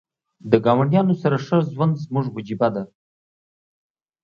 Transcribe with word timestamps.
د 0.51 0.53
ګاونډیانو 0.65 1.13
سره 1.23 1.35
ښه 1.45 1.57
ژوند 1.73 1.95
زموږ 2.05 2.25
وجیبه 2.35 2.67
ده. 2.75 2.83